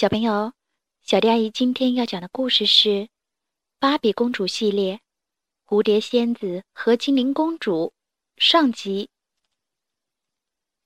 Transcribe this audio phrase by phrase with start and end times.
[0.00, 0.54] 小朋友，
[1.02, 2.88] 小迪阿姨今天要讲的故事是
[3.78, 4.94] 《芭比公主系列》
[5.66, 7.92] 《蝴蝶仙子和精灵公主》
[8.42, 9.10] 上集。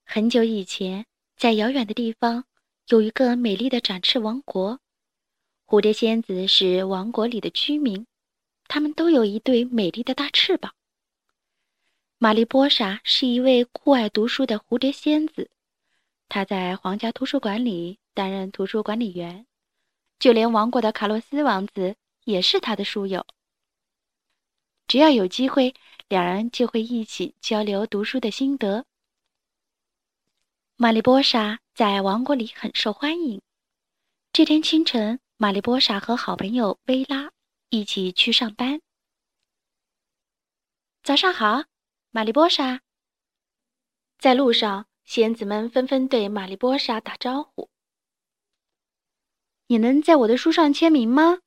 [0.05, 1.07] 很久以前，
[1.37, 2.45] 在遥远的地方，
[2.89, 4.81] 有一个美丽的展翅王国。
[5.65, 8.05] 蝴蝶仙子是王国里的居民，
[8.67, 10.75] 他们都有一对美丽的大翅膀。
[12.19, 15.53] 玛丽波莎是一位酷爱读书的蝴蝶仙子，
[16.29, 18.01] 她在皇家图书馆里。
[18.15, 19.47] 担任图书管理员，
[20.19, 23.27] 就连王国的卡洛斯王子也是他的书友。
[24.87, 25.75] 只要有机会，
[26.09, 28.87] 两人就会一起交流读书的心得。
[30.77, 33.41] 玛丽波莎在王国里很受欢迎。
[34.33, 37.31] 这天清晨，玛丽波莎和好朋友薇拉
[37.71, 38.81] 一起去上班。
[41.03, 41.65] 早上好，
[42.11, 42.81] 玛丽波莎。
[44.19, 47.71] 在路上，仙子们纷纷对玛丽波莎打招呼。
[49.67, 51.39] 你能在我的书上签名吗？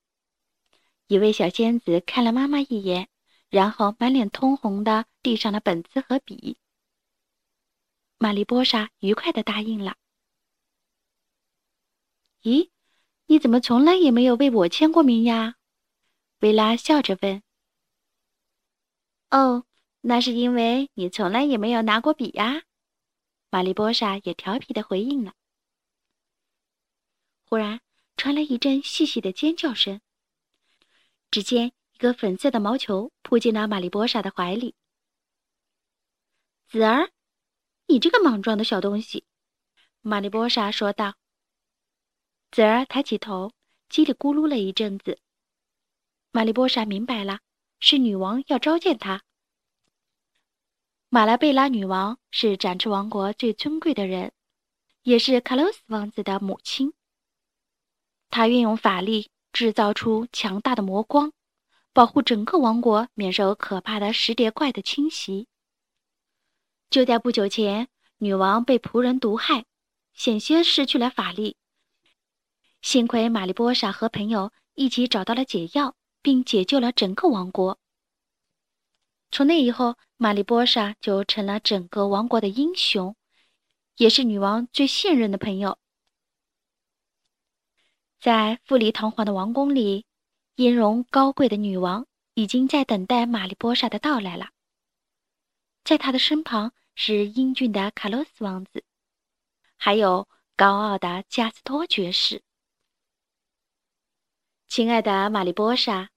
[1.06, 3.08] 一位小仙子看了妈妈一眼，
[3.48, 6.58] 然后满脸通红的递上了本子和笔。
[8.18, 9.96] 玛丽波莎愉快的答应了。
[12.42, 12.70] 咦，
[13.26, 15.54] 你怎么从来也没有为我签过名呀？
[16.40, 17.42] 薇拉笑着问。
[19.30, 19.64] 哦，
[20.00, 22.62] 那是因为你从来也没有拿过笔呀。
[23.50, 25.32] 玛丽波莎也调皮的回应了。
[27.44, 27.80] 忽然。
[28.18, 30.00] 传来一阵细细的尖叫声。
[31.30, 34.74] 只见一个粉色的毛球扑进了玛丽波莎的怀里。
[36.68, 37.10] 子儿，
[37.86, 39.24] 你这个莽撞的小东西！
[40.00, 41.14] 玛丽波莎说道。
[42.50, 43.52] 子儿抬起头，
[43.88, 45.20] 叽里咕噜了一阵子。
[46.32, 47.38] 玛丽波莎明白了，
[47.78, 49.22] 是女王要召见她。
[51.08, 54.32] 马拉贝拉女王是展翅王国最尊贵的人，
[55.02, 56.92] 也是卡洛斯王子的母亲。
[58.30, 61.32] 他运用法力制造出强大的魔光，
[61.92, 65.48] 保护整个王国免受可怕的石蝶怪的侵袭。
[66.90, 67.88] 就在不久前，
[68.18, 69.64] 女王被仆人毒害，
[70.14, 71.56] 险些失去了法力。
[72.80, 77.78] 幸亏玛丽波莎和朋友一起找到了解药，并解救了整个王国。
[79.30, 83.16] 从那以后，玛丽波莎就成了整个王国的英雄，
[83.96, 85.78] 也是女王最信任的朋友。
[88.20, 90.04] 在富丽堂皇的王宫里，
[90.56, 94.50] 音容高贵的女王已经在等待玛丽波莎的到来了。
[95.84, 98.82] 在她的身旁是英俊的卡洛斯王子，
[99.76, 102.42] 还有高傲的加斯托爵士。
[104.66, 106.10] 亲爱的玛丽波莎，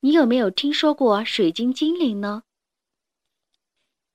[0.00, 2.42] 你有没有听说过水晶精灵呢？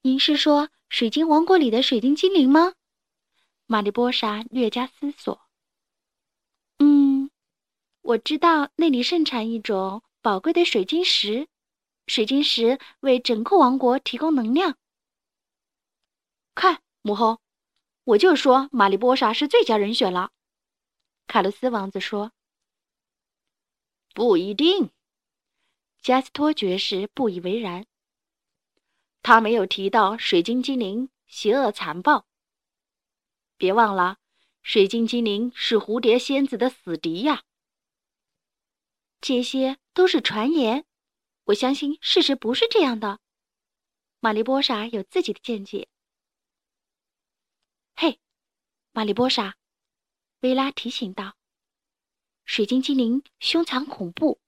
[0.04, 2.74] 您是说水晶王国里的水晶精灵吗？
[3.66, 5.42] 玛丽波莎略加思索。
[8.14, 11.48] 我知道那里盛产一种宝贵的水晶石，
[12.06, 14.78] 水晶石为整个王国提供能量。
[16.54, 17.42] 看，母后，
[18.04, 20.30] 我就说玛丽波莎是最佳人选了。
[21.26, 22.32] 卡洛斯王子说
[24.14, 24.92] ：“不一定。”
[26.00, 27.88] 加斯托爵士不以为然。
[29.24, 32.28] 他没有提到水晶精灵邪恶残暴。
[33.58, 34.18] 别忘了，
[34.62, 37.42] 水晶精灵是蝴蝶仙子的死敌呀。
[39.26, 40.86] 这些都是传言，
[41.46, 43.22] 我相信事实不是这样的。
[44.20, 45.88] 玛丽波莎有自己的见解。
[47.96, 48.20] 嘿，
[48.92, 49.56] 玛丽波莎，
[50.42, 51.38] 薇拉提醒道
[52.44, 54.42] ：“水晶精灵凶残恐怖，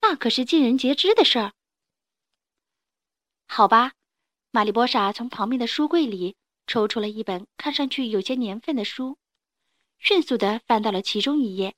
[0.00, 1.52] 那可是尽人皆知的事儿。”
[3.46, 3.92] 好吧，
[4.50, 9.18] 玛丽波莎从旁边的书柜里抽出了一本看上去有些年份的书，
[10.00, 11.76] 迅速的翻到了其中一页。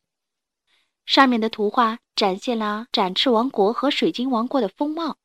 [1.05, 5.19] 上面的图画展现了展翅王国和水晶王国的风貌。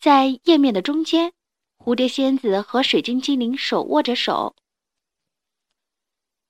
[0.00, 1.32] 在页面的中间，
[1.78, 4.56] 蝴蝶仙子和水晶精灵手握着手。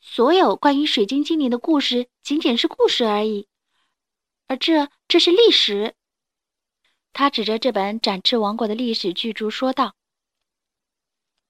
[0.00, 3.47] 所有关于水晶精灵的故事仅仅是故事而已，
[4.48, 5.94] 而这这是历史。
[7.12, 9.94] 他指着这本展翅王国的历史巨著说道：“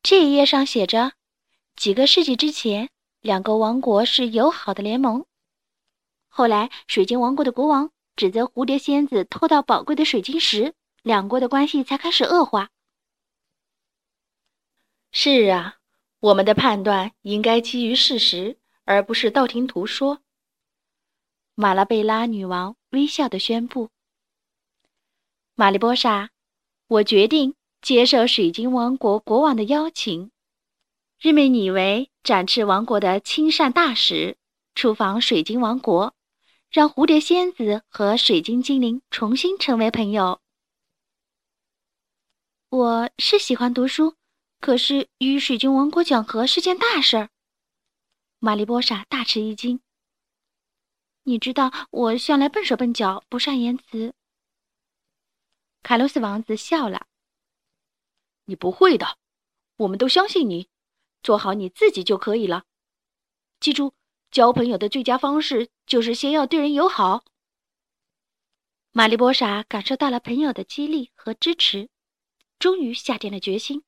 [0.02, 1.12] 这一页上写着，
[1.76, 5.24] 几个世纪之前，两个王国是友好的联盟。”
[6.34, 12.70] 后来，水晶王国的国王指责蝴蝶仙子偷盗宝贵的水晶石，两国的关系才开始恶化。
[15.10, 15.76] 是啊，
[16.20, 18.56] 我们的判断应该基于事实，
[18.86, 20.20] 而不是道听途说。
[21.54, 23.90] 马拉贝拉女王微笑的宣布
[25.54, 26.30] ：“玛丽波莎，
[26.86, 30.30] 我决定接受水晶王国国王的邀请，
[31.20, 34.38] 任命你为展翅王国的亲善大使。”
[34.74, 36.14] 出访水晶王国，
[36.72, 40.40] 让蝴蝶仙子和水晶精灵重新成为朋友。
[42.70, 44.16] 我是喜欢读书，
[44.58, 47.28] 可是与水晶王国讲和是件大事儿。
[48.38, 49.82] 玛丽波莎大吃一惊。
[51.24, 54.14] 你知道我向来笨手笨脚，不善言辞。
[55.82, 57.06] 卡洛斯王子笑了。
[58.46, 59.18] 你不会的，
[59.76, 60.70] 我们都相信你，
[61.22, 62.64] 做好你自己就可以了。
[63.60, 63.92] 记住，
[64.32, 67.22] 交朋友的最佳方式就是先要对人友好。
[68.90, 71.90] 玛丽波莎感受到了朋友的激励和支持，
[72.58, 73.84] 终于下定了决心。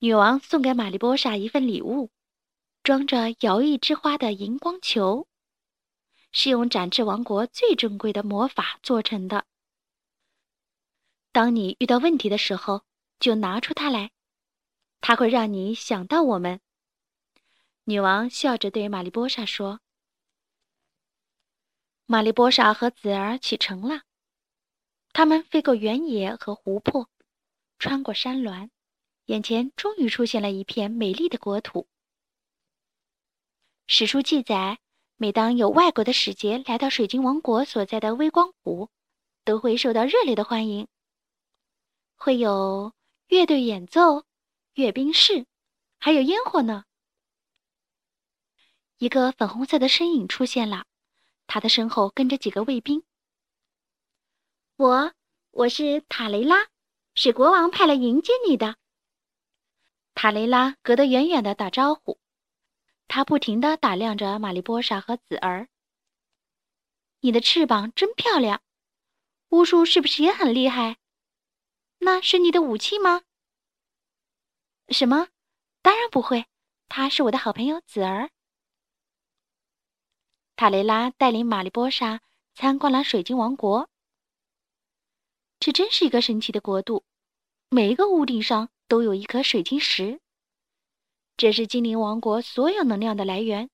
[0.00, 2.10] 女王送给玛丽波莎一份礼物，
[2.82, 5.28] 装着摇曳之花的荧光球，
[6.32, 9.46] 是用展翅王国最珍贵的魔法做成的。
[11.30, 12.82] 当你遇到问题的时候，
[13.20, 14.10] 就拿出它来，
[15.00, 16.60] 它会让你想到我们。
[17.90, 19.80] 女王笑着对玛丽波莎说
[22.06, 24.02] ：“玛丽波莎和子儿启程了。
[25.12, 27.08] 他们飞过原野和湖泊，
[27.80, 28.70] 穿过山峦，
[29.24, 31.88] 眼前终于出现了一片美丽的国土。
[33.88, 34.78] 史书记载，
[35.16, 38.88] 每当有外国的使节来到水晶王国所在的微光湖，
[39.44, 40.86] 都会受到热烈的欢迎。”
[42.14, 42.92] 会有
[43.26, 44.22] 乐队演奏、
[44.74, 45.44] 阅兵式，
[45.98, 46.84] 还有烟火呢。
[49.00, 50.84] 一个粉红色的身影出现了，
[51.46, 53.02] 他的身后跟着几个卫兵。
[54.76, 55.14] 我，
[55.52, 56.68] 我是塔雷拉，
[57.14, 58.76] 是国王派来迎接你的。
[60.14, 62.20] 塔雷拉隔得远远的打招呼，
[63.08, 65.70] 他不停的打量着玛丽波莎和子儿。
[67.20, 68.60] 你的翅膀真漂亮，
[69.48, 70.98] 巫术是不是也很厉害？
[72.00, 73.22] 那是你的武器吗？
[74.90, 75.28] 什么？
[75.80, 76.44] 当然不会，
[76.90, 78.30] 他是我的好朋友子儿。
[80.60, 82.20] 塔雷拉带领玛丽波莎
[82.52, 83.88] 参观了水晶王国。
[85.58, 87.02] 这真是一个神奇的国度，
[87.70, 90.20] 每一个屋顶上都有一颗水晶石。
[91.38, 93.70] 这是精灵王国所有能量的来源。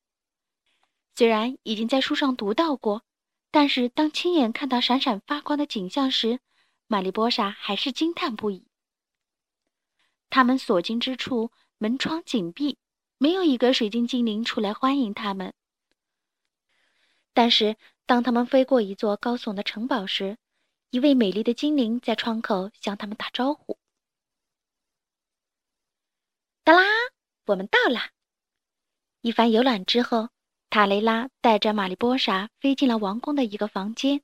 [1.17, 3.03] 虽然已经在书上读到过，
[3.51, 6.39] 但是当亲眼看到闪闪发光的景象时，
[6.87, 8.65] 玛丽波莎还是惊叹不已。
[10.31, 12.79] 他们所经之处门窗紧闭，
[13.19, 15.53] 没有一个水晶精灵出来欢迎他们。
[17.37, 20.39] 但是，当他们飞过一座高耸的城堡时，
[20.89, 23.77] 一位美丽的精灵在窗口向他们打招呼
[26.65, 26.83] ：“哒啦，
[27.45, 28.01] 我们到了！”
[29.21, 30.31] 一番游览之后，
[30.71, 34.23] 塔雷拉带着玛丽波莎飞进了王宫的一个房间。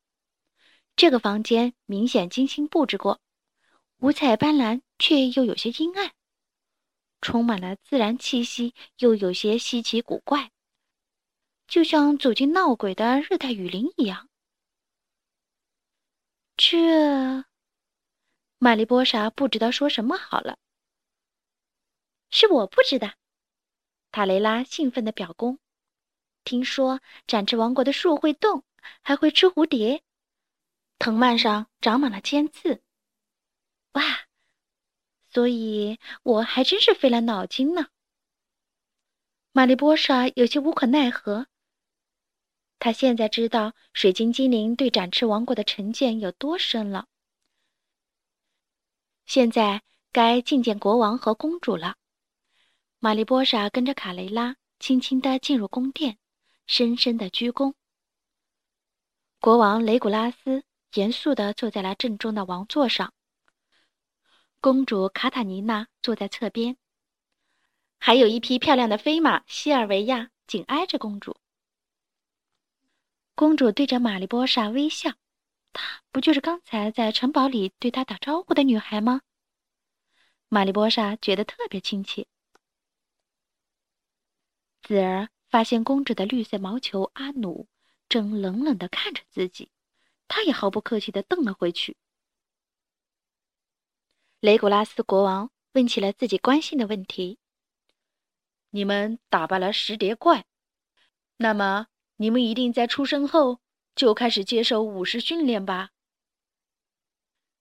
[0.97, 3.20] 这个房间明显精心布置过，
[3.99, 6.12] 五彩斑斓，却又有些阴暗，
[7.20, 10.50] 充满了自然气息，又有些稀奇古怪，
[11.73, 14.29] 就像走进闹鬼的热带雨林一样。
[16.55, 17.47] 这，
[18.59, 20.59] 玛丽波莎不知道说什么好了。
[22.29, 23.15] 是我布置的，
[24.11, 25.61] 塔雷拉兴奋的表功。
[26.45, 28.65] 听说展翅王国的树会动，
[29.01, 30.03] 还会吃蝴蝶。
[30.99, 32.83] 藤蔓上长满了尖刺，
[33.93, 34.03] 哇！
[35.31, 37.89] 所以我还真是费了脑筋呢。
[39.53, 41.47] 玛丽波莎有些无可奈何。
[42.85, 47.07] 他现在知道水晶精灵对展翅王国的成见有多深了。
[49.25, 51.95] 现在该觐见国王和公主了。
[52.99, 56.19] 玛丽波莎跟着卡雷拉轻轻地进入宫殿，
[56.67, 57.75] 深深的鞠躬。
[59.39, 60.65] 国王雷古拉斯。
[60.95, 63.15] 严肃地坐在了正中的王座上，
[64.61, 66.77] 公主卡塔尼娜坐在侧边，
[67.99, 71.39] 还有一匹漂亮的飞马西尔维亚紧挨着公主。
[73.42, 75.14] 公主对着玛丽波莎微笑，
[75.72, 79.20] 她不就是刚才在城堡里对她打招呼的女孩吗？
[80.49, 82.28] 玛丽波莎觉得特别亲切。
[84.82, 87.66] 子儿发现公主的绿色毛球阿努
[88.08, 89.72] 正冷冷地看着自己。
[90.28, 91.96] 他也毫不客气的瞪了回去。
[94.38, 97.40] 雷古拉斯国王问起了自己关心的问题
[98.70, 100.44] ：“你们打败了石蝶怪，
[101.38, 101.88] 那么
[102.23, 103.59] 你们一定在出生后
[103.97, 105.91] 就开始接受武士训练吧？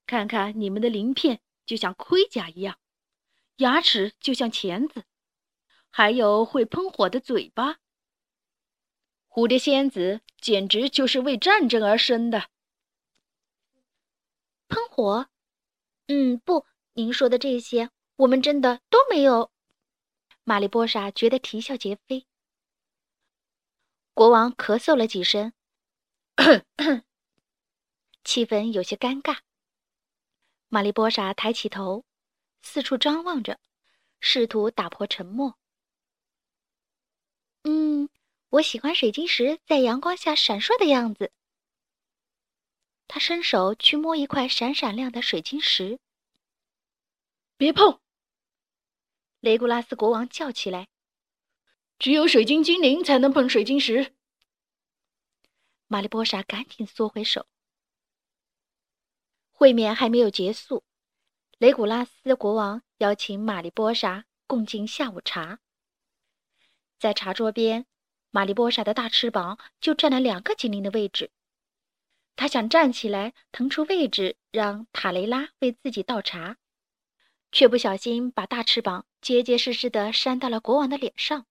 [0.05, 2.77] 看看你们的鳞片就像盔甲一样，
[3.55, 5.03] 牙齿就像钳子，
[5.89, 7.79] 还有会喷火的嘴巴。
[9.27, 12.49] 蝴蝶仙子简直就是为战争而生的。”
[14.69, 15.27] 喷火？
[16.07, 19.49] 嗯，不，您说的这些，我们真的都没有。
[20.43, 22.27] 玛丽波莎觉得啼笑皆非。
[24.21, 25.51] 国王咳嗽了几声，
[28.23, 29.39] 气氛有些尴尬。
[30.67, 32.05] 玛丽波莎抬起头，
[32.61, 33.59] 四处张望着，
[34.19, 35.57] 试图打破沉默。
[37.63, 38.11] 嗯，
[38.49, 41.31] 我喜欢水晶石在阳光下闪烁的样子。
[43.07, 45.99] 他伸手去摸一块闪闪亮的水晶石。
[47.57, 47.99] 别碰！
[49.39, 50.87] 雷古拉斯国王叫起来
[52.01, 54.15] ：“只有水晶精灵才能碰水晶石。”
[55.85, 57.45] 玛丽波莎赶紧缩回手。
[59.51, 60.83] 会面还没有结束，
[61.59, 65.59] 雷古拉斯国王邀请玛丽波莎共进下午茶。
[66.97, 67.85] 在茶桌边，
[68.31, 71.29] 玛丽波莎的大翅膀就占了两个精灵的位置。
[72.35, 76.57] 他想站起来腾出位置，让塔雷拉为自己倒茶，
[77.51, 81.45] 却不小心把大翅膀结结实实地扇到了国王的脸上。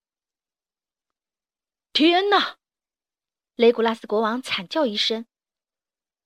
[1.93, 2.59] 天哪！
[3.57, 5.27] 雷古拉斯国王惨叫一声：“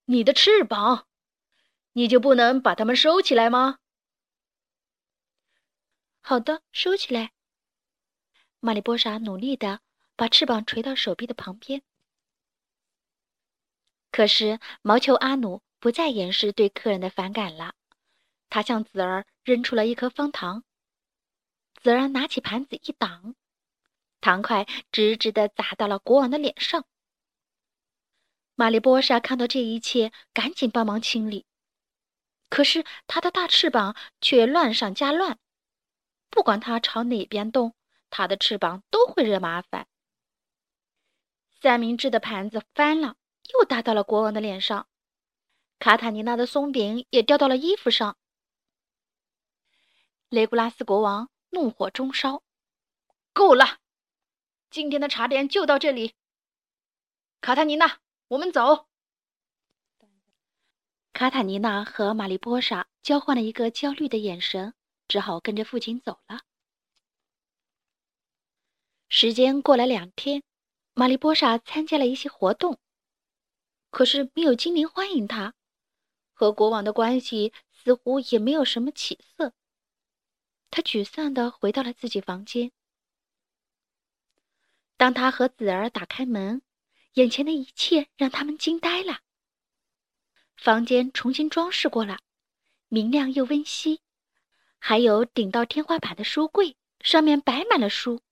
[0.06, 1.08] 你的翅膀！”
[1.96, 3.78] 你就不能把它们收起来吗？
[6.20, 7.32] 好的，收起来。
[8.60, 9.80] 玛丽波莎努力的
[10.16, 11.82] 把翅膀垂到手臂的旁边。
[14.10, 17.74] 可是毛球阿努不再掩饰对客人的反感了，
[18.48, 20.64] 他向子儿扔出了一颗方糖。
[21.80, 23.36] 子儿拿起盘子一挡，
[24.24, 26.86] 糖块直直的砸到了国王的脸上。
[28.54, 31.44] 玛丽波莎看到这一切，赶紧帮忙清理。
[32.48, 35.38] 可是他的大翅膀却乱上加乱，
[36.30, 37.74] 不管他朝哪边动，
[38.08, 39.86] 他的翅膀都会惹麻烦。
[41.60, 43.16] 三明治的盘子翻了，
[43.52, 44.86] 又打到了国王的脸上；
[45.78, 48.16] 卡塔尼娜的松饼也掉到了衣服上。
[50.30, 52.42] 雷古拉斯国王怒火中烧
[53.34, 53.80] ：“够了！
[54.74, 56.16] 今天的茶点就到这里。
[57.40, 58.88] 卡塔尼娜，我们走。”
[61.14, 64.74] 卡塔尼娜和玛丽波莎交换了一个焦虑的眼神，
[65.06, 66.40] 只好跟着父亲走了。
[69.08, 70.42] 时间过了两天，
[70.94, 72.80] 玛丽波莎参加了一些活动，
[73.90, 75.54] 可是没有精灵欢迎她，
[76.32, 79.52] 和国王的关系似乎也没有什么起色。
[80.68, 82.72] 她沮丧地回到了自己房间。
[85.04, 86.62] 当他和子儿打开门，
[87.12, 89.20] 眼前的一切让他们惊呆了。
[90.56, 92.20] 房间重新装饰过了，
[92.88, 94.00] 明亮又温馨，
[94.78, 98.22] 还有顶到天花板的书柜，上面摆满了书。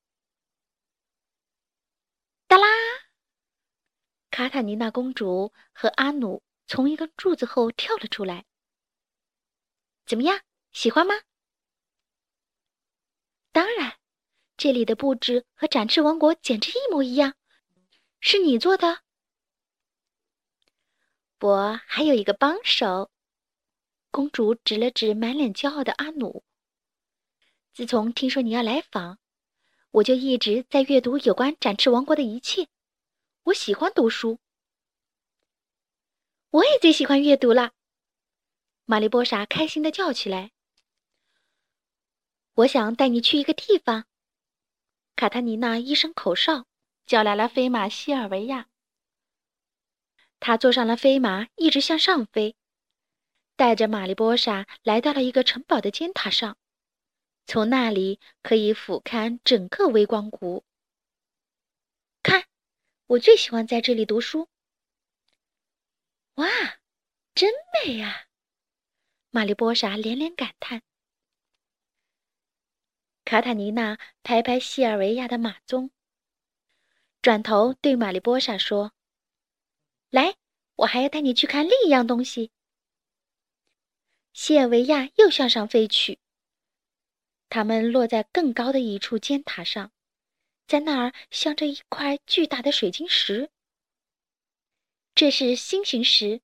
[2.46, 2.66] 哒啦！
[4.30, 8.46] 卡塔尼娜公主和阿努从一根柱子后跳了出来。
[10.06, 10.40] 怎么样，
[10.72, 11.12] 喜欢吗？
[13.52, 13.98] 当然，
[14.62, 17.34] 这里的布置和展翅王国简直一模一样，
[18.20, 19.00] 是你做的。
[21.40, 23.10] 我还有一个帮手，
[24.12, 26.44] 公主指了指满脸骄傲的阿努。
[27.74, 29.18] 自从听说你要来访，
[29.90, 32.68] 我就一直在阅读有关展翅王国的一切。
[33.42, 34.38] 我喜欢读书，
[36.50, 37.72] 我也最喜欢阅读了。
[38.84, 40.52] 玛丽波莎开心的叫起来
[42.54, 44.04] ：“我想带你去一个地方。”
[45.14, 46.66] 卡塔尼娜一声口哨，
[47.06, 48.68] 叫来了飞马西尔维亚。
[50.40, 52.56] 他坐上了飞马，一直向上飞，
[53.54, 56.56] 带着玛丽波莎来到了一个城堡的尖塔上，
[57.46, 60.64] 从那里可以俯瞰整个微光谷。
[62.22, 62.46] 看，
[63.06, 64.48] 我最喜欢在这里读书。
[66.34, 66.48] 哇，
[67.34, 67.52] 真
[67.84, 68.26] 美啊！
[69.30, 70.82] 玛丽波莎连连感叹。
[73.32, 75.88] 卡塔尼娜拍拍西尔维亚的马鬃，
[77.22, 78.92] 转头对玛丽波莎说。
[80.10, 80.36] 来，
[80.74, 82.52] 我还要带你去看另一样东西。
[84.34, 86.18] 西尔维亚又向上飞去，
[87.48, 89.92] 他们落在更高的一处尖塔上，
[90.66, 93.48] 在那儿镶着一块巨大的水晶石。
[95.14, 96.42] 这是星形石，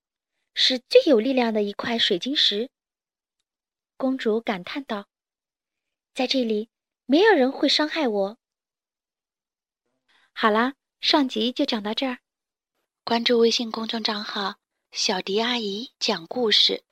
[0.54, 2.70] 是最有力量的一块水晶石。
[3.98, 5.06] 公主感叹道
[6.14, 6.70] ：“在这里，
[7.10, 8.36] 没有人会伤害我。”
[10.34, 12.18] 好啦，上集就讲到这儿。
[13.02, 14.56] 关注微信公众账号
[14.92, 16.84] “小迪阿姨讲故事”，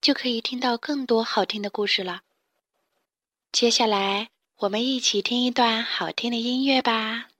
[0.00, 2.22] 就可以听到更多好听的故事了。
[3.50, 7.33] 接下来，我们一起听一段好听的音乐吧。